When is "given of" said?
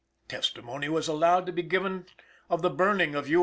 1.61-2.63